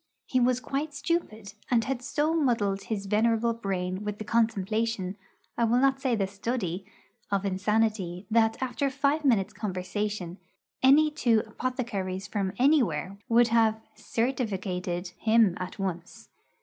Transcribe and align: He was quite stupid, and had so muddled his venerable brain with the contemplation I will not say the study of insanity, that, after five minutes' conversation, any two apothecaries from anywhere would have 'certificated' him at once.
He 0.25 0.39
was 0.39 0.59
quite 0.59 0.95
stupid, 0.95 1.53
and 1.69 1.83
had 1.83 2.01
so 2.01 2.33
muddled 2.33 2.85
his 2.85 3.05
venerable 3.05 3.53
brain 3.53 4.03
with 4.03 4.17
the 4.17 4.23
contemplation 4.23 5.15
I 5.59 5.65
will 5.65 5.77
not 5.77 6.01
say 6.01 6.15
the 6.15 6.25
study 6.25 6.87
of 7.29 7.45
insanity, 7.45 8.25
that, 8.31 8.57
after 8.63 8.89
five 8.89 9.23
minutes' 9.23 9.53
conversation, 9.53 10.39
any 10.81 11.11
two 11.11 11.43
apothecaries 11.45 12.25
from 12.25 12.51
anywhere 12.57 13.19
would 13.29 13.49
have 13.49 13.79
'certificated' 13.93 15.09
him 15.19 15.53
at 15.59 15.77
once. 15.77 16.29